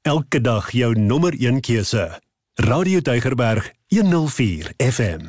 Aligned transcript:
Elke 0.00 0.40
dag 0.40 0.70
jou 0.72 0.94
nommer 0.96 1.34
1 1.36 1.60
keuse. 1.60 2.20
Radio 2.54 3.00
Deugerberg 3.00 3.66
104 3.92 4.72
FM. 4.76 5.26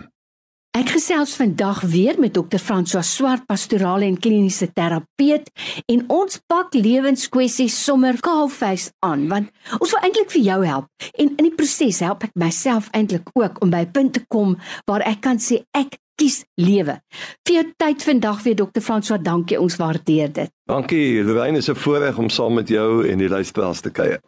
Ek 0.71 0.93
gesels 0.95 1.33
vandag 1.35 1.81
weer 1.91 2.15
met 2.15 2.31
Dr. 2.31 2.55
François 2.55 3.03
Swart, 3.03 3.43
pastorale 3.45 4.07
en 4.07 4.15
kliniese 4.15 4.69
terapeut, 4.71 5.51
en 5.91 6.05
ons 6.07 6.39
pak 6.47 6.71
lewenskwessies 6.71 7.75
sommer 7.83 8.15
kaalvuis 8.23 8.87
aan, 9.03 9.27
want 9.27 9.51
ons 9.75 9.91
wil 9.91 10.07
eintlik 10.07 10.31
vir 10.37 10.45
jou 10.45 10.59
help. 10.63 10.87
En 11.19 11.33
in 11.35 11.49
die 11.49 11.55
proses 11.59 11.99
help 11.99 12.23
ek 12.29 12.39
myself 12.39 12.87
eintlik 12.95 13.27
ook 13.35 13.59
om 13.59 13.75
by 13.75 13.83
'n 13.83 13.91
punt 13.91 14.13
te 14.13 14.23
kom 14.31 14.55
waar 14.87 15.03
ek 15.03 15.19
kan 15.19 15.35
sê 15.35 15.65
ek 15.75 15.99
kies 16.21 16.43
lewe. 16.61 16.99
Vir 17.47 17.57
jou 17.57 17.65
tyd 17.81 18.05
vandag 18.05 18.43
weer 18.45 18.57
Dr. 18.59 18.83
François, 18.85 19.21
dankie, 19.21 19.57
ons 19.59 19.77
waardeer 19.81 20.29
dit. 20.33 20.53
Dankie, 20.69 21.23
Lorraine, 21.25 21.57
is 21.57 21.69
'n 21.69 21.75
voorreg 21.75 22.17
om 22.17 22.29
saam 22.29 22.53
met 22.53 22.69
jou 22.69 23.07
en 23.09 23.17
die 23.17 23.29
luisteraars 23.29 23.81
te 23.81 23.89
kuier. 23.89 24.19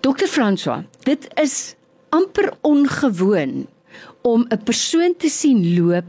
Dr. 0.00 0.26
François, 0.26 0.84
dit 1.04 1.28
is 1.34 1.76
amper 2.10 2.52
ongewoon 2.62 3.66
om 4.22 4.46
'n 4.48 4.62
persoon 4.64 5.14
te 5.16 5.28
sien 5.28 5.76
loop 5.76 6.08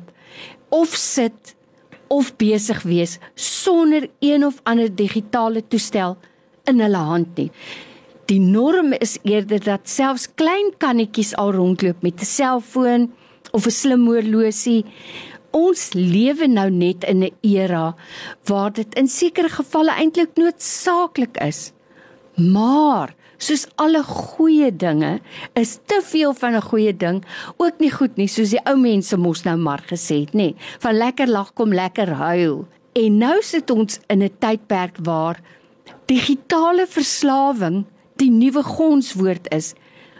of 0.69 0.95
sit 0.95 1.55
of 2.07 2.35
besig 2.35 2.81
wees 2.83 3.19
sonder 3.35 4.09
een 4.19 4.45
of 4.45 4.61
ander 4.63 4.95
digitale 4.95 5.63
toestel 5.67 6.17
in 6.65 6.79
hulle 6.79 6.97
hand 6.97 7.37
nie. 7.37 7.51
Die 8.25 8.39
norm 8.39 8.93
is 8.93 9.17
eerder 9.23 9.63
dat 9.63 9.89
selfs 9.89 10.27
klein 10.35 10.73
kannetjies 10.77 11.35
al 11.35 11.51
rondloop 11.51 12.01
met 12.01 12.21
'n 12.21 12.25
selfoon 12.25 13.11
of 13.51 13.65
'n 13.65 13.71
slim 13.71 14.05
horlosie. 14.05 14.85
Ons 15.53 15.91
lewe 15.93 16.47
nou 16.49 16.69
net 16.73 17.03
in 17.05 17.23
'n 17.23 17.35
era 17.41 17.95
waar 18.49 18.73
dit 18.73 18.95
in 18.95 19.07
sekere 19.07 19.49
gevalle 19.49 19.93
eintlik 19.93 20.35
noodsaaklik 20.35 21.37
is. 21.37 21.71
Maar 22.35 23.13
soos 23.37 23.67
alle 23.75 24.03
goeie 24.03 24.71
dinge 24.75 25.19
is 25.53 25.77
te 25.85 26.01
veel 26.03 26.33
van 26.33 26.55
'n 26.55 26.61
goeie 26.61 26.97
ding 26.97 27.23
ook 27.57 27.79
nie 27.79 27.91
goed 27.91 28.17
nie 28.17 28.27
soos 28.27 28.49
die 28.49 28.65
ou 28.65 28.77
mense 28.77 29.17
mos 29.17 29.43
nou 29.43 29.57
maar 29.57 29.83
gesê 29.91 30.25
het 30.25 30.33
nê 30.33 30.55
van 30.79 30.97
lekker 30.97 31.27
lag 31.27 31.53
kom 31.53 31.73
lekker 31.73 32.09
huil. 32.09 32.67
En 32.93 33.17
nou 33.17 33.41
sit 33.41 33.69
ons 33.69 33.99
in 34.07 34.23
'n 34.23 34.37
tydperk 34.39 34.97
waar 35.01 35.41
digitale 36.05 36.87
verslawing 36.87 37.85
die 38.15 38.31
nuwe 38.31 38.63
gonswoord 38.63 39.53
is. 39.53 39.73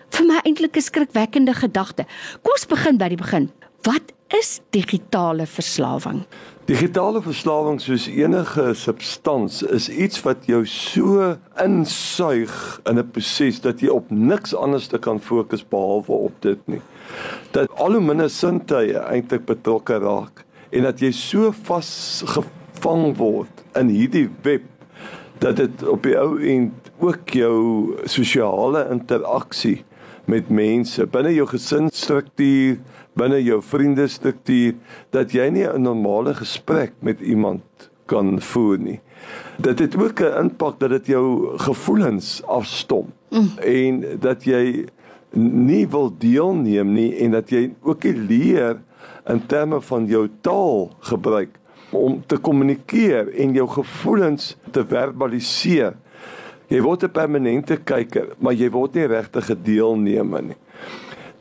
Vir 0.10 0.26
my 0.26 0.40
eintlik 0.44 0.78
'n 0.78 0.82
skrikwekkende 0.82 1.54
gedagte. 1.54 2.06
Kom 2.42 2.52
ons 2.52 2.66
begin 2.66 2.98
by 2.98 3.08
die 3.08 3.18
begin. 3.18 3.52
Wat 3.84 4.14
is 4.40 4.60
digitale 4.70 5.46
verslawing 5.48 6.24
Digitale 6.64 7.20
verslawing 7.20 7.82
soos 7.84 8.06
enige 8.08 8.70
substans 8.80 9.58
is 9.68 9.90
iets 9.92 10.22
wat 10.24 10.46
jou 10.48 10.62
so 10.64 11.34
insuig 11.60 12.54
in 12.88 13.00
'n 13.02 13.10
proses 13.12 13.60
dat 13.60 13.82
jy 13.84 13.90
op 13.92 14.12
niks 14.12 14.56
anders 14.56 14.88
te 14.88 14.98
kan 14.98 15.20
fokus 15.20 15.66
behalwe 15.68 16.16
op 16.30 16.32
dit 16.40 16.60
nie. 16.68 16.80
Dat 17.52 17.68
al 17.76 17.92
hoe 17.92 18.02
minder 18.02 18.30
sintuie 18.30 18.96
eintlik 18.96 19.46
betrokke 19.46 19.98
raak 20.00 20.46
en 20.72 20.84
dat 20.84 21.00
jy 21.00 21.12
so 21.12 21.52
vasgevang 21.52 23.18
word 23.18 23.64
in 23.76 23.88
hierdie 23.88 24.30
web 24.42 24.64
dat 25.40 25.56
dit 25.56 25.84
op 25.84 26.04
die 26.04 26.16
ou 26.16 26.40
end 26.40 26.72
ook 27.00 27.30
jou 27.30 27.92
sosiale 28.06 28.88
interaksie 28.90 29.84
met 30.26 30.50
mense 30.50 31.06
binne 31.06 31.34
jou 31.36 31.48
gesinsstruktuur 31.48 32.80
binne 33.14 33.44
jou 33.44 33.62
vriendestruktuur 33.62 34.74
dat 35.10 35.32
jy 35.32 35.50
nie 35.50 35.68
'n 35.68 35.82
normale 35.82 36.34
gesprek 36.34 36.94
met 37.00 37.20
iemand 37.20 37.64
kan 38.06 38.42
voer 38.42 38.78
nie. 38.78 39.00
Dit 39.58 39.80
het 39.80 39.96
ook 39.96 40.20
'n 40.20 40.38
impak 40.40 40.80
dat 40.80 40.90
dit 40.90 41.08
jou 41.08 41.58
gevoelens 41.58 42.44
afstom 42.46 43.14
mm. 43.30 43.50
en 43.60 44.20
dat 44.20 44.44
jy 44.44 44.86
nie 45.34 45.88
wil 45.88 46.12
deelneem 46.18 46.94
nie 46.94 47.16
en 47.16 47.32
dat 47.32 47.50
jy 47.50 47.74
ook 47.82 48.04
nie 48.04 48.18
leer 48.18 48.82
in 49.28 49.46
terme 49.46 49.82
van 49.82 50.06
jou 50.06 50.30
taal 50.42 50.92
gebruik 51.00 51.60
om 51.90 52.24
te 52.26 52.38
kommunikeer 52.38 53.34
en 53.38 53.54
jou 53.54 53.68
gevoelens 53.68 54.58
te 54.72 54.86
verbaliseer. 54.86 55.94
Jy 56.68 56.82
word 56.82 57.04
'n 57.04 57.12
permanente 57.12 57.78
kyker, 57.78 58.34
maar 58.40 58.54
jy 58.54 58.70
word 58.70 58.94
nie 58.94 59.06
regtig 59.06 59.50
'n 59.50 59.62
deelnemer 59.64 60.44
nie. 60.44 60.58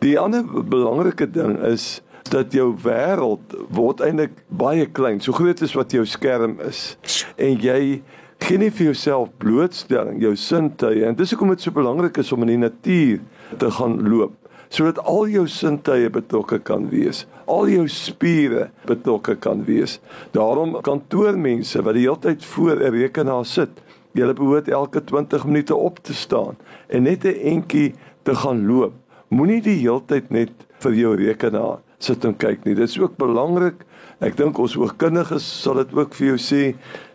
Die 0.02 0.16
ander 0.18 0.42
belangrike 0.42 1.28
ding 1.30 1.60
is 1.62 2.00
dat 2.32 2.50
jou 2.54 2.72
wêreld 2.82 3.52
word 3.70 4.00
eintlik 4.02 4.34
baie 4.50 4.88
klein, 4.90 5.20
so 5.22 5.30
groot 5.36 5.60
as 5.62 5.76
wat 5.78 5.94
jou 5.94 6.02
skerm 6.08 6.56
is. 6.66 6.96
En 7.38 7.54
jy 7.62 8.00
gee 8.42 8.58
nie 8.58 8.72
vir 8.74 8.88
jouself 8.88 9.30
blootstelling, 9.38 10.18
jou 10.24 10.32
sintuie. 10.34 11.04
En 11.06 11.14
dis 11.14 11.30
hoekom 11.30 11.52
dit 11.54 11.62
so 11.62 11.74
belangrik 11.76 12.18
is 12.18 12.32
om 12.34 12.42
in 12.42 12.50
die 12.56 12.62
natuur 12.64 13.20
te 13.62 13.74
gaan 13.78 14.00
loop 14.08 14.38
sodat 14.72 15.02
al 15.04 15.26
jou 15.28 15.42
sintuie 15.52 16.08
betrokke 16.08 16.56
kan 16.64 16.86
wees, 16.88 17.26
al 17.44 17.66
jou 17.68 17.82
spiere 17.92 18.70
betrokke 18.88 19.34
kan 19.36 19.66
wees. 19.66 19.98
Daarom 20.32 20.78
kantoormense 20.80 21.82
wat 21.84 21.98
die 21.98 22.06
hele 22.06 22.16
tyd 22.24 22.46
voor 22.54 22.80
'n 22.80 22.94
rekenaar 22.94 23.44
sit, 23.44 23.82
hulle 24.14 24.32
behoort 24.32 24.68
elke 24.68 25.04
20 25.04 25.44
minute 25.44 25.76
op 25.76 25.98
te 25.98 26.14
staan 26.14 26.56
en 26.88 27.02
net 27.02 27.24
'n 27.24 27.36
entjie 27.52 27.92
te 28.22 28.34
gaan 28.34 28.66
loop 28.66 29.01
Moenie 29.32 29.62
die 29.64 29.78
heeltyd 29.80 30.28
net 30.28 30.66
vir 30.84 30.96
jou 30.98 31.10
rekenaar 31.16 31.78
sit 32.02 32.24
en 32.28 32.34
kyk 32.36 32.66
nie. 32.66 32.74
Dit 32.76 32.90
is 32.90 32.98
ook 33.00 33.14
belangrik. 33.16 33.86
Ek 34.20 34.36
dink 34.36 34.58
ons 34.60 34.74
oogkundiges 34.76 35.46
sal 35.62 35.78
dit 35.80 35.94
ook 35.96 36.12
vir 36.18 36.26
jou 36.34 36.40
sê 36.42 36.62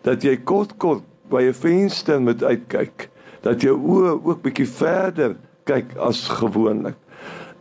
dat 0.08 0.26
jy 0.26 0.34
kort 0.42 0.74
kort 0.82 1.04
by 1.30 1.44
'n 1.46 1.54
venster 1.54 2.20
moet 2.20 2.42
uitkyk. 2.42 3.10
Dat 3.44 3.62
jou 3.62 3.76
oë 3.78 4.16
ook 4.24 4.42
bietjie 4.42 4.66
verder 4.66 5.36
kyk 5.66 5.94
as 5.98 6.28
gewoonlik. 6.28 6.98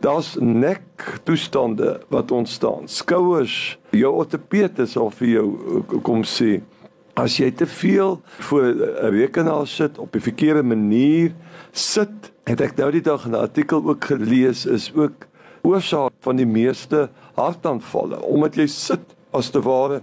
Daar's 0.01 0.37
nek 0.39 1.21
toestande 1.23 2.01
wat 2.09 2.31
ontstaan. 2.31 2.87
Skouers, 2.87 3.77
jou 3.91 4.13
ortopede 4.13 4.87
sal 4.87 5.09
vir 5.09 5.27
jou 5.27 5.83
kom 6.01 6.23
sê 6.23 6.61
as 7.17 7.39
jy 7.41 7.49
te 7.51 7.65
veel 7.65 8.19
voor 8.49 8.63
'n 8.63 9.09
rekenaar 9.13 9.67
sit 9.67 9.97
op 9.97 10.11
die 10.11 10.21
verkeerde 10.21 10.63
manier 10.63 11.33
sit 11.71 12.31
het 12.45 12.61
ek 12.61 12.77
nou 12.77 12.91
die 12.91 13.01
dag 13.01 13.25
'n 13.27 13.33
artikel 13.33 13.81
ook 13.83 14.03
gelees 14.03 14.65
is 14.65 14.91
ook 14.93 15.25
oorsaak 15.61 16.13
van 16.19 16.35
die 16.35 16.45
meeste 16.45 17.09
hartaanvalle 17.33 18.21
omdat 18.21 18.55
jy 18.55 18.67
sit 18.67 19.15
as 19.31 19.49
te 19.49 19.61
ware 19.61 20.01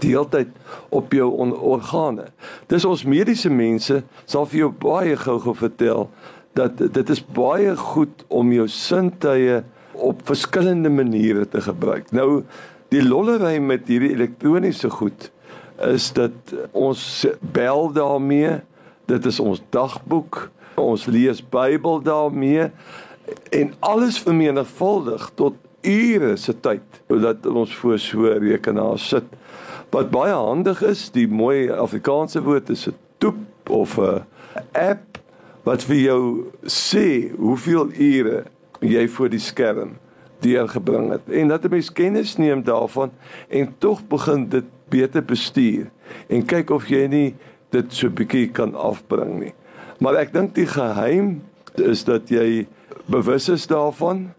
die 0.00 0.10
hele 0.10 0.28
tyd 0.28 0.48
op 0.90 1.12
jou 1.12 1.28
organe. 1.54 2.26
Dis 2.66 2.84
ons 2.84 3.04
mediese 3.04 3.50
mense 3.50 4.02
sal 4.24 4.46
vir 4.46 4.58
jou 4.58 4.72
baie 4.72 5.16
gou-gou 5.16 5.54
vertel 5.54 6.10
dat 6.54 6.78
dit 6.78 7.10
is 7.10 7.22
baie 7.34 7.76
goed 7.76 8.24
om 8.28 8.52
jou 8.52 8.66
sintuie 8.68 9.62
op 9.92 10.22
verskillende 10.26 10.90
maniere 10.90 11.46
te 11.48 11.60
gebruik. 11.60 12.10
Nou 12.12 12.42
die 12.88 13.02
lollery 13.02 13.58
met 13.58 13.88
hierdie 13.88 14.12
elektroniese 14.14 14.90
goed 14.90 15.30
is 15.78 16.12
dat 16.12 16.54
ons 16.72 17.26
bel 17.40 17.92
daarmee, 17.92 18.60
dit 19.06 19.24
is 19.26 19.40
ons 19.40 19.62
dagboek, 19.70 20.50
Ons 20.74 21.06
lees 21.06 21.42
Bybel 21.48 22.02
daarmee. 22.02 22.70
En 23.50 23.72
alles 23.78 24.18
vermenigvuldig 24.18 25.30
tot 25.34 25.54
ure 25.80 26.36
se 26.36 26.54
tyd 26.60 26.82
sodat 27.08 27.46
ons 27.46 27.74
voor 27.76 27.98
so 27.98 28.26
'n 28.26 28.38
rekenaar 28.38 28.98
sit. 28.98 29.24
Wat 29.90 30.10
baie 30.10 30.32
handig 30.32 30.82
is, 30.82 31.10
die 31.10 31.28
mooi 31.28 31.70
Afrikaanse 31.70 32.42
woord 32.42 32.68
is 32.70 32.88
'n 32.88 32.96
toep 33.18 33.70
of 33.70 33.98
'n 33.98 34.24
app 34.72 35.18
wat 35.62 35.82
vir 35.82 35.96
jou 35.96 36.50
sê 36.62 37.30
hoeveel 37.36 37.88
ure 37.92 38.44
jy 38.80 39.08
voor 39.08 39.28
die 39.28 39.38
skerm 39.38 39.96
deurgebring 40.44 41.10
het 41.14 41.32
en 41.32 41.48
dat 41.48 41.64
'n 41.64 41.72
mens 41.72 41.92
kennis 41.92 42.36
neem 42.36 42.62
daarvan 42.62 43.10
en 43.48 43.74
tog 43.78 44.06
begin 44.08 44.48
dit 44.48 44.64
beter 44.88 45.24
bestuur 45.24 45.90
en 46.28 46.44
kyk 46.44 46.70
of 46.70 46.88
jy 46.88 47.06
nie 47.06 47.34
dit 47.70 47.92
so 47.94 48.08
bietjie 48.08 48.48
kan 48.54 48.74
afbring 48.74 49.38
nie. 49.40 49.54
Maar 49.98 50.14
ek 50.14 50.32
dink 50.32 50.54
die 50.54 50.68
geheim 50.68 51.42
is 51.82 52.04
dat 52.04 52.28
jy 52.30 52.66
bewus 53.10 53.48
is 53.48 53.66
daarvan 53.66 54.32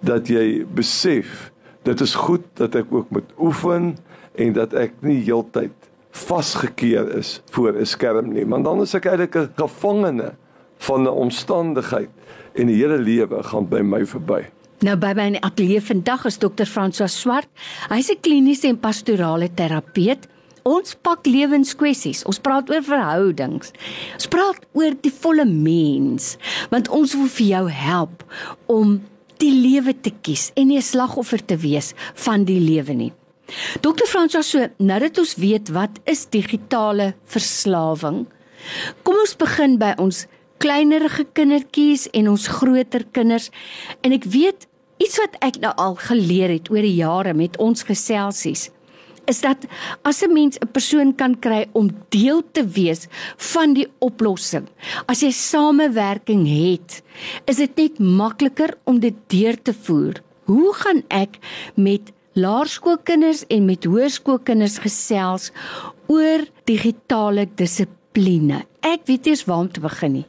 dat 0.00 0.28
jy 0.28 0.64
besef 0.74 1.50
dit 1.82 2.00
is 2.00 2.14
goed 2.14 2.44
dat 2.60 2.74
ek 2.74 2.92
ook 2.92 3.10
moet 3.10 3.30
oefen 3.38 3.96
en 4.34 4.52
dat 4.52 4.74
ek 4.74 4.92
nie 5.00 5.22
heeltyd 5.24 5.74
vasgekeer 6.10 7.10
is 7.18 7.42
voor 7.50 7.72
'n 7.72 7.86
skerm 7.86 8.32
nie 8.32 8.46
want 8.46 8.64
dan 8.64 8.80
is 8.82 8.94
ek 8.94 9.06
eintlik 9.06 9.36
'n 9.36 9.50
gevangene 9.56 10.34
van 10.78 11.02
'n 11.02 11.08
omstandigheid 11.08 12.10
en 12.54 12.66
die 12.66 12.76
hele 12.76 12.98
lewe 12.98 13.42
gaan 13.42 13.68
by 13.68 13.80
my 13.80 14.04
verby. 14.06 14.44
Nou 14.86 14.94
by 14.94 15.08
my 15.18 15.24
in 15.26 15.34
die 15.34 15.42
ateljee 15.42 15.82
vandag 15.82 16.28
is 16.28 16.36
dokter 16.38 16.68
François 16.70 17.10
Swart. 17.10 17.48
Hy's 17.90 18.10
'n 18.10 18.20
kliniese 18.22 18.68
en 18.68 18.78
pastorale 18.78 19.48
terapeut. 19.50 20.28
Ons 20.62 20.94
pak 20.94 21.26
lewenskwessies. 21.26 22.22
Ons 22.24 22.38
praat 22.38 22.70
oor 22.70 22.82
verhoudings. 22.82 23.72
Ons 24.14 24.26
praat 24.28 24.58
oor 24.72 24.94
die 25.02 25.10
volle 25.10 25.44
mens, 25.44 26.36
want 26.70 26.88
ons 26.88 27.14
wil 27.14 27.26
vir 27.26 27.46
jou 27.46 27.70
help 27.70 28.24
om 28.66 29.02
die 29.38 29.52
lewe 29.52 30.00
te 30.00 30.12
kies 30.22 30.52
en 30.54 30.68
nie 30.68 30.78
'n 30.78 30.82
slagoffer 30.82 31.44
te 31.44 31.56
wees 31.56 31.94
van 32.14 32.44
die 32.44 32.60
lewe 32.60 32.94
nie. 32.94 33.12
Dokter 33.80 34.06
Fransjo, 34.06 34.42
so 34.42 34.68
nou 34.78 35.00
dat 35.00 35.18
ons 35.18 35.34
weet 35.34 35.68
wat 35.70 35.98
is 36.04 36.26
digitale 36.26 37.14
verslawing, 37.24 38.26
kom 39.02 39.14
ons 39.14 39.36
begin 39.36 39.78
by 39.78 39.94
ons 39.98 40.26
kleinerige 40.58 41.24
kindertjies 41.32 42.08
en 42.12 42.28
ons 42.28 42.48
groter 42.58 43.04
kinders. 43.12 43.50
En 44.02 44.12
ek 44.12 44.26
weet 44.30 44.67
iets 44.98 45.18
wat 45.18 45.36
ek 45.40 45.60
nou 45.62 45.72
al 45.76 45.94
geleer 45.94 46.50
het 46.50 46.70
oor 46.70 46.82
die 46.82 46.98
jare 46.98 47.34
met 47.34 47.56
ons 47.62 47.82
geselsies 47.82 48.68
is 49.28 49.40
dat 49.44 49.66
as 50.08 50.22
'n 50.24 50.32
mens 50.32 50.56
'n 50.58 50.72
persoon 50.72 51.14
kan 51.14 51.38
kry 51.38 51.66
om 51.72 51.90
deel 52.08 52.42
te 52.52 52.64
wees 52.64 53.06
van 53.36 53.74
die 53.74 53.88
oplossing. 53.98 54.66
As 55.06 55.20
jy 55.20 55.30
samewerking 55.30 56.44
het, 56.48 57.02
is 57.44 57.56
dit 57.56 57.76
net 57.76 57.98
makliker 57.98 58.76
om 58.84 59.00
dit 59.00 59.14
deur 59.26 59.62
te 59.62 59.74
voer. 59.74 60.14
Hoe 60.44 60.74
gaan 60.74 61.02
ek 61.08 61.38
met 61.74 62.12
laerskoolkinders 62.32 63.44
en 63.46 63.64
met 63.64 63.84
hoërskoolkinders 63.84 64.78
gesels 64.78 65.52
oor 66.06 66.46
digitale 66.64 67.48
dissipline? 67.54 68.64
Ek 68.80 69.00
weet 69.04 69.26
eers 69.26 69.44
waar 69.44 69.58
om 69.58 69.72
te 69.72 69.80
begin 69.80 70.12
nie. 70.12 70.26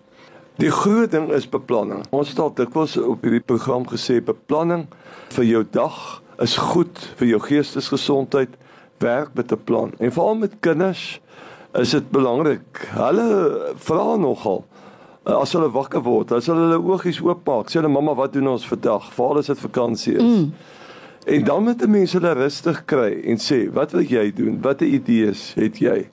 Die 0.60 0.72
groot 0.72 1.12
ding 1.12 1.30
is 1.32 1.46
beplanning. 1.48 2.02
Ons 2.12 2.34
het 2.34 2.40
al 2.44 2.50
dikwels 2.52 2.98
op 3.00 3.22
hierdie 3.24 3.44
program 3.48 3.86
gesê 3.88 4.18
beplanning 4.20 4.90
vir 5.32 5.46
jou 5.48 5.62
dag 5.72 6.00
is 6.44 6.58
goed 6.60 7.00
vir 7.20 7.30
jou 7.30 7.40
geestesgesondheid. 7.46 8.58
Werk 9.00 9.32
met 9.40 9.54
'n 9.56 9.64
plan. 9.64 9.94
En 10.00 10.12
veral 10.12 10.36
met 10.36 10.60
kinders 10.60 11.22
is 11.74 11.90
dit 11.90 12.12
belangrik. 12.12 12.90
Hulle 12.92 13.72
vra 13.76 14.16
nogal 14.16 14.66
as 15.24 15.54
hulle 15.54 15.70
wakker 15.72 16.02
word, 16.02 16.32
as 16.32 16.48
hulle 16.48 16.60
hulle 16.60 16.82
oogies 16.82 17.22
oopmaak, 17.22 17.70
sê 17.70 17.80
hulle 17.80 17.88
mamma, 17.88 18.16
wat 18.16 18.34
doen 18.34 18.48
ons 18.48 18.68
vandag? 18.68 19.14
Veral 19.14 19.38
as 19.38 19.48
dit 19.48 19.60
vakansie 19.60 20.16
is. 20.16 20.24
Mm. 20.24 20.54
En 21.26 21.44
dan 21.44 21.64
moet 21.64 21.82
'n 21.82 21.92
mens 21.92 22.14
hulle 22.14 22.34
rustig 22.34 22.86
kry 22.86 23.22
en 23.24 23.38
sê, 23.38 23.72
"Wat 23.72 23.92
wil 23.92 24.04
jy 24.04 24.34
doen? 24.34 24.62
Watter 24.62 24.88
idees 24.88 25.54
het 25.54 25.78
jy?" 25.78 26.10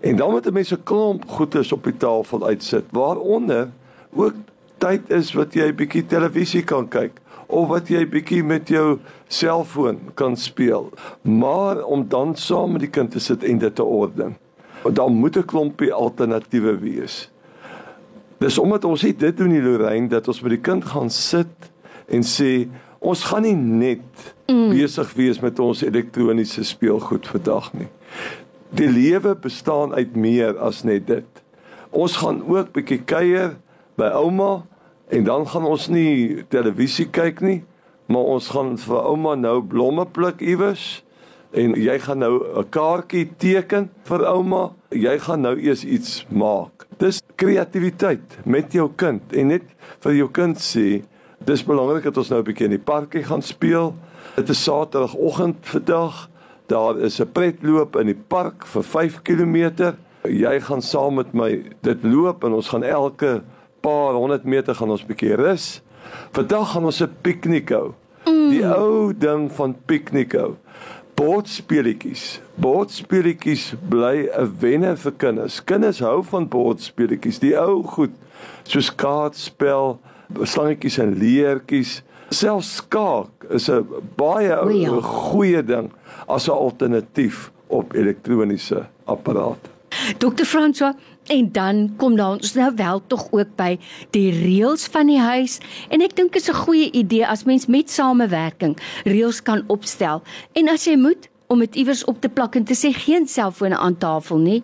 En 0.00 0.16
dan 0.16 0.30
moet 0.30 0.46
'n 0.46 0.52
mens 0.52 0.72
'n 0.72 0.82
klomp 0.84 1.28
goedes 1.28 1.72
op 1.72 1.84
die 1.84 1.96
tafel 1.96 2.46
uitsit, 2.46 2.84
waaronder 2.90 3.70
ook 4.10 4.34
tyd 4.78 5.10
is 5.10 5.32
wat 5.36 5.54
jy 5.54 5.72
bietjie 5.74 6.04
televisie 6.06 6.62
kan 6.62 6.88
kyk 6.88 7.18
of 7.48 7.68
wat 7.70 7.88
jy 7.88 8.04
bietjie 8.08 8.42
met 8.44 8.68
jou 8.68 8.98
selfoon 9.32 10.12
kan 10.18 10.36
speel. 10.36 10.90
Maar 11.22 11.82
om 11.84 12.04
dan 12.08 12.36
saam 12.36 12.76
met 12.76 12.84
die 12.84 12.92
kind 12.92 13.10
te 13.12 13.20
sit 13.20 13.44
en 13.44 13.58
dit 13.58 13.74
te 13.74 13.84
orden. 13.84 14.36
Dan 14.84 15.12
moet 15.12 15.36
'n 15.36 15.44
klompie 15.44 15.92
alternatiewe 15.92 16.78
wees. 16.78 17.30
Dis 18.38 18.58
omdat 18.58 18.84
ons 18.84 19.00
dit 19.00 19.36
doen 19.36 19.52
in 19.52 19.64
Lorraine 19.64 20.08
dat 20.08 20.28
ons 20.28 20.40
met 20.40 20.50
die 20.50 20.60
kind 20.60 20.84
gaan 20.84 21.10
sit 21.10 21.70
en 22.06 22.22
sê 22.22 22.68
ons 22.98 23.24
gaan 23.24 23.42
nie 23.42 23.54
net 23.54 24.34
mm. 24.46 24.68
besig 24.70 25.14
wees 25.14 25.40
met 25.40 25.58
ons 25.58 25.82
elektroniese 25.82 26.64
speelgoed 26.64 27.26
vandag 27.26 27.72
nie. 27.72 27.88
Die 28.70 28.88
lewe 28.90 29.34
bestaan 29.34 29.94
uit 29.94 30.16
meer 30.16 30.58
as 30.58 30.84
net 30.84 31.06
dit. 31.06 31.42
Ons 31.90 32.16
gaan 32.16 32.42
ook 32.46 32.72
bietjie 32.72 33.00
kuier 33.04 33.56
by 33.98 34.12
ouma 34.14 34.62
en 35.10 35.24
dan 35.26 35.46
gaan 35.48 35.66
ons 35.66 35.88
nie 35.90 36.44
televisie 36.52 37.08
kyk 37.10 37.42
nie, 37.42 37.60
maar 38.06 38.30
ons 38.36 38.48
gaan 38.54 38.76
vir 38.78 39.04
ouma 39.10 39.34
nou 39.36 39.58
blomme 39.64 40.06
pluk 40.14 40.42
iewers 40.44 41.02
en 41.56 41.74
jy 41.80 41.96
gaan 42.04 42.18
nou 42.18 42.34
'n 42.60 42.68
kaartjie 42.70 43.26
teken 43.38 43.90
vir 44.04 44.26
ouma. 44.26 44.72
Jy 44.90 45.18
gaan 45.18 45.40
nou 45.40 45.56
eers 45.56 45.84
iets 45.84 46.26
maak. 46.28 46.86
Dis 46.98 47.22
kreatiwiteit 47.36 48.38
met 48.44 48.72
jou 48.72 48.90
kind 48.96 49.22
en 49.32 49.48
net 49.48 49.62
vir 50.00 50.12
jou 50.12 50.28
kind 50.28 50.56
sê, 50.56 51.02
dis 51.44 51.64
belangrik 51.64 52.04
dat 52.04 52.16
ons 52.16 52.30
nou 52.30 52.40
'n 52.40 52.44
bietjie 52.44 52.64
in 52.64 52.76
die 52.76 52.84
parkie 52.92 53.22
gaan 53.22 53.42
speel. 53.42 53.94
Dit 54.36 54.48
is 54.48 54.64
Saterdagoggend 54.64 55.56
vandag. 55.62 56.28
Daar 56.66 56.98
is 56.98 57.20
'n 57.20 57.32
pretloop 57.32 57.96
in 57.96 58.06
die 58.06 58.22
park 58.28 58.66
vir 58.66 58.82
5 58.82 59.22
km. 59.22 59.94
Jy 60.24 60.60
gaan 60.60 60.82
saam 60.82 61.14
met 61.14 61.32
my 61.32 61.62
dit 61.82 62.04
loop 62.04 62.44
en 62.44 62.52
ons 62.52 62.68
gaan 62.68 62.82
elke 62.82 63.42
paar 63.80 64.14
100 64.14 64.44
meter 64.44 64.74
gaan 64.74 64.90
ons 64.90 65.04
bietjie 65.06 65.34
rus. 65.34 65.82
Vandag 66.32 66.72
gaan 66.72 66.84
ons 66.84 67.00
'n 67.02 67.16
piknik 67.22 67.68
hou. 67.68 67.94
Mm. 68.24 68.50
Die 68.50 68.64
ou 68.64 69.12
ding 69.12 69.52
van 69.52 69.76
piknik 69.86 70.32
hou. 70.32 70.56
Boodspeletjies. 71.14 72.40
Boodspeletjies 72.54 73.74
bly 73.88 74.28
'n 74.30 74.56
wenner 74.60 74.96
vir 74.96 75.12
kinders. 75.12 75.64
Kinders 75.64 76.00
hou 76.00 76.22
van 76.22 76.48
boodspeletjies. 76.48 77.38
Die 77.38 77.58
ou 77.58 77.82
goed 77.82 78.10
soos 78.62 78.94
kaartspel, 78.94 79.98
slangetjies 80.42 80.98
en 80.98 81.16
leertjies. 81.18 82.02
Selfs 82.30 82.74
skaak 82.74 83.46
is 83.50 83.68
'n 83.68 83.86
baie 84.16 84.52
ou 84.60 84.70
ja. 84.70 85.00
goeie 85.00 85.62
ding 85.64 85.90
as 86.28 86.48
'n 86.48 86.52
alternatief 86.52 87.50
op 87.66 87.94
elektroniese 87.94 88.86
apparate. 89.04 89.70
Dr. 90.18 90.44
François, 90.44 90.94
En 91.28 91.52
dan 91.52 91.94
kom 91.96 92.16
daar 92.16 92.30
ons 92.30 92.54
nou 92.54 92.72
wel 92.74 93.02
tog 93.06 93.26
ook 93.30 93.50
by 93.56 93.74
die 94.10 94.30
reëls 94.32 94.86
van 94.92 95.10
die 95.10 95.20
huis 95.20 95.58
en 95.92 96.00
ek 96.04 96.16
dink 96.16 96.36
is 96.36 96.48
'n 96.48 96.56
goeie 96.64 96.90
idee 96.90 97.26
as 97.26 97.44
mens 97.44 97.66
met 97.66 97.90
samewerking 97.90 98.78
reëls 99.04 99.42
kan 99.42 99.64
opstel. 99.66 100.22
En 100.52 100.68
as 100.68 100.84
jy 100.84 100.96
moet 100.96 101.28
om 101.46 101.58
dit 101.58 101.76
iewers 101.76 102.04
op 102.04 102.20
te 102.20 102.28
plak 102.28 102.56
en 102.56 102.64
te 102.64 102.74
sê 102.74 102.92
geen 102.92 103.28
selfone 103.28 103.76
aan 103.76 103.98
tafel 103.98 104.38
nie. 104.38 104.62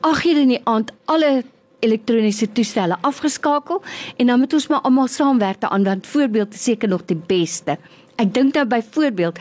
Ag 0.00 0.22
hier 0.22 0.40
in 0.40 0.48
die 0.48 0.60
aand 0.64 0.92
alle 1.04 1.44
elektroniese 1.80 2.52
toestelle 2.52 2.96
afgeskakel 3.00 3.82
en 4.16 4.26
dan 4.26 4.38
moet 4.38 4.52
ons 4.52 4.66
maar 4.66 4.80
almal 4.80 5.08
saamwerk 5.08 5.60
daaraan 5.60 5.84
want 5.84 6.06
voorbeeld 6.06 6.54
is 6.54 6.64
seker 6.64 6.88
nog 6.88 7.04
die 7.04 7.20
beste. 7.26 7.78
Ek 8.16 8.34
dink 8.34 8.54
nou 8.54 8.66
byvoorbeeld 8.66 9.38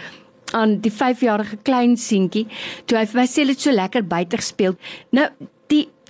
aan 0.53 0.79
die 0.81 0.91
5-jarige 0.91 1.57
klein 1.63 1.97
seentjie 1.97 2.45
toe 2.85 2.97
hy 2.97 3.05
vir 3.05 3.21
my 3.21 3.27
sê 3.27 3.45
dit 3.45 3.59
so 3.59 3.71
lekker 3.71 4.05
buite 4.07 4.37
gespeel. 4.37 4.75
Nou 5.09 5.27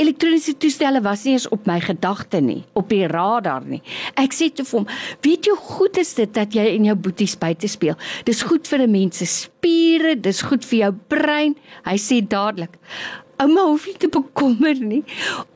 elektroniese 0.02 0.56
toestelle 0.58 1.02
was 1.02 1.24
nie 1.26 1.36
eens 1.36 1.48
op 1.54 1.68
my 1.70 1.80
gedagte 1.84 2.42
nie, 2.42 2.64
op 2.74 2.90
die 2.90 3.06
radar 3.08 3.66
nie. 3.66 3.82
Ek 4.20 4.34
sê 4.36 4.50
te 4.54 4.66
hom, 4.72 4.88
weet 5.26 5.50
jy 5.50 5.56
goed 5.58 6.00
is 6.02 6.14
dit 6.18 6.34
dat 6.34 6.56
jy 6.56 6.66
en 6.76 6.90
jou 6.90 6.96
boeties 6.96 7.36
buite 7.40 7.70
speel? 7.72 7.98
Dis 8.26 8.44
goed 8.48 8.68
vir 8.68 8.88
'n 8.88 8.92
mens 8.92 9.18
se 9.18 9.26
spiere, 9.26 10.16
dis 10.16 10.42
goed 10.42 10.66
vir 10.66 10.80
jou 10.80 10.94
brein. 11.08 11.56
Hy 11.86 11.98
sê 11.98 12.22
dadelik, 12.22 12.78
ouma 13.38 13.66
hoef 13.68 13.88
nie 13.88 13.98
te 13.98 14.08
bekommer 14.08 14.76
nie. 14.76 15.04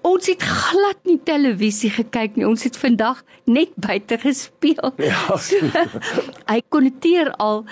Ons 0.01 0.27
het 0.27 0.41
glad 0.43 0.97
nie 1.05 1.19
televisie 1.23 1.89
gekyk 1.89 2.35
nie. 2.35 2.47
Ons 2.47 2.63
het 2.63 2.77
vandag 2.77 3.23
net 3.45 3.69
buite 3.75 4.17
gespeel. 4.17 4.93
Ja. 4.97 5.37
So, 5.47 6.21
hy 6.47 6.61
konneteer 6.69 7.31
al 7.37 7.65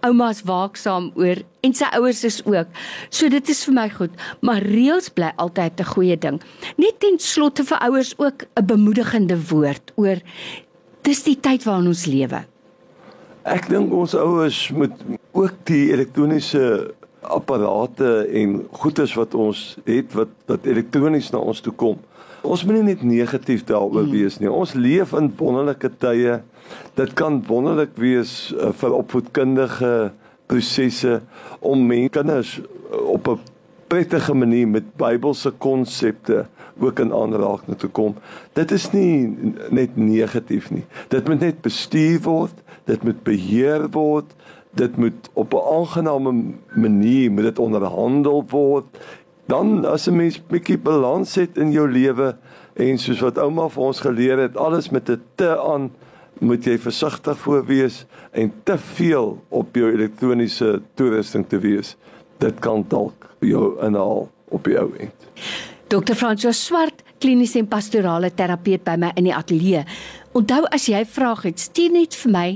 ouma's 0.00 0.42
waaksaam 0.42 1.10
oor 1.14 1.42
en 1.60 1.74
sy 1.74 1.88
ouers 1.98 2.24
is 2.24 2.40
ook. 2.44 2.68
So 3.10 3.28
dit 3.28 3.48
is 3.48 3.64
vir 3.64 3.74
my 3.74 3.88
goed, 3.90 4.10
maar 4.40 4.62
reëls 4.62 5.08
bly 5.14 5.32
altyd 5.36 5.80
'n 5.80 5.92
goeie 5.94 6.18
ding. 6.18 6.40
Net 6.76 7.00
ten 7.00 7.18
slotte 7.18 7.64
vir 7.64 7.78
ouers 7.78 8.14
ook 8.18 8.46
'n 8.56 8.66
bemoedigende 8.66 9.38
woord 9.48 9.92
oor 9.96 10.16
dis 11.02 11.22
die 11.22 11.38
tyd 11.40 11.64
waarin 11.64 11.86
ons 11.86 12.06
lewe. 12.06 12.44
Ek 13.46 13.68
dink 13.68 13.92
ons 13.92 14.14
ouers 14.14 14.70
moet 14.74 14.92
ook 15.32 15.54
die 15.64 15.92
elektroniese 15.92 16.94
apparate 17.20 18.26
en 18.40 18.68
goederes 18.70 19.14
wat 19.14 19.34
ons 19.34 19.76
het 19.86 20.12
wat 20.18 20.28
wat 20.50 20.66
elektronies 20.66 21.30
na 21.30 21.38
ons 21.38 21.60
toe 21.60 21.72
kom. 21.72 21.98
Ons 22.46 22.64
moet 22.64 22.78
nie 22.78 22.94
net 22.94 23.02
negatief 23.02 23.64
daaroor 23.66 24.06
hmm. 24.06 24.14
wees 24.14 24.38
nie. 24.38 24.50
Ons 24.50 24.76
leef 24.78 25.12
in 25.18 25.32
wonderlike 25.38 25.90
tye 26.02 26.40
dit 26.98 27.12
kan 27.18 27.40
wonderlik 27.46 27.94
wees 28.00 28.52
uh, 28.54 28.72
vir 28.74 28.94
opvoedkundige 28.96 29.92
prosesse 30.50 31.20
om 31.60 31.84
mense 31.86 32.14
kinders 32.16 32.56
uh, 32.58 33.02
op 33.16 33.28
'n 33.28 33.54
prettige 33.86 34.34
manier 34.34 34.68
met 34.68 34.96
Bybelse 34.98 35.52
konsepte 35.58 36.46
ook 36.78 36.98
in 36.98 37.12
aanraking 37.12 37.78
te 37.78 37.86
kom. 37.86 38.16
Dit 38.52 38.70
is 38.70 38.90
nie 38.92 39.36
net 39.70 39.96
negatief 39.96 40.70
nie. 40.70 40.84
Dit 41.08 41.28
moet 41.28 41.40
net 41.40 41.62
bestuur 41.62 42.20
word, 42.20 42.56
dit 42.84 43.02
moet 43.02 43.22
beheer 43.22 43.88
word, 43.90 44.34
dit 44.76 44.96
moet 44.96 45.30
op 45.32 45.54
'n 45.54 45.66
aangename 45.78 46.32
manier 46.74 47.30
moet 47.30 47.44
dit 47.44 47.58
onderhandel 47.58 48.44
word. 48.48 48.84
Dan 49.46 49.84
as 49.84 50.08
'n 50.08 50.16
mens 50.16 50.40
bietjie 50.48 50.78
balans 50.78 51.34
het 51.34 51.56
in 51.56 51.72
jou 51.72 51.88
lewe 51.90 52.36
en 52.74 52.98
soos 52.98 53.20
wat 53.20 53.38
ouma 53.38 53.68
vir 53.68 53.82
ons 53.82 54.00
geleer 54.00 54.38
het, 54.38 54.56
alles 54.56 54.90
met 54.90 55.08
'n 55.08 55.22
te 55.34 55.58
aan 55.58 55.90
moet 56.38 56.64
jy 56.64 56.78
versigtig 56.78 57.38
voor 57.38 57.64
wees 57.66 58.04
en 58.32 58.52
te 58.64 58.78
veel 58.78 59.42
op 59.48 59.74
jou 59.76 59.92
elektroniese 59.92 60.82
toerusting 60.94 61.48
te 61.48 61.58
wees. 61.58 61.96
Dit 62.38 62.58
kan 62.58 62.84
dalk 62.88 63.26
jou 63.40 63.76
inhaal 63.84 64.28
op 64.48 64.66
jou 64.66 64.90
end. 64.98 65.14
Dr. 65.86 66.14
Francois 66.14 66.64
Swart, 66.64 67.02
kliniese 67.18 67.58
en 67.58 67.68
pastorale 67.68 68.34
terapeut 68.34 68.82
by 68.84 68.96
my 68.98 69.12
in 69.14 69.24
die 69.24 69.34
ateljee. 69.34 69.84
Onthou 70.36 70.66
as 70.68 70.84
jy 70.90 70.98
vrae 71.08 71.36
het, 71.46 71.62
stuur 71.64 71.92
net 71.94 72.16
vir 72.20 72.32
my 72.34 72.48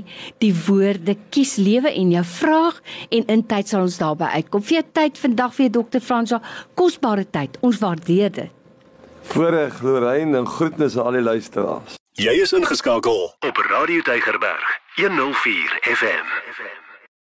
die 0.43 0.51
woorde 0.53 1.15
kies 1.33 1.55
lewe 1.57 1.89
en 1.89 2.11
jou 2.13 2.21
vraag 2.29 2.77
en 3.17 3.23
in 3.33 3.41
tyd 3.49 3.71
sal 3.71 3.87
ons 3.87 3.97
daarby 3.97 4.27
uitkom. 4.35 4.61
Vir 4.61 4.75
jou 4.75 4.83
tyd 4.99 5.17
vandag 5.17 5.55
vir 5.57 5.71
Dr. 5.73 6.03
Francois, 6.05 6.45
kosbare 6.77 7.25
tyd. 7.25 7.57
Ons 7.65 7.81
waardeer 7.81 8.29
dit. 8.35 8.59
Voorreg 9.31 9.81
Lorraine 9.81 10.37
en 10.37 10.49
groetnisse 10.49 10.99
aan 10.99 11.09
al 11.09 11.19
die 11.21 11.25
luisteraars. 11.25 11.97
Jy 12.21 12.37
is 12.43 12.53
ingeskakel 12.53 13.31
op 13.47 13.65
Radio 13.71 14.05
Deigerberg 14.05 14.77
104 14.99 15.79
FM. 15.95 16.37
FM. 16.53 16.80